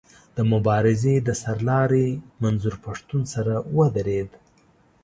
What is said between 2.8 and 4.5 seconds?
پښتون سره ودرېد.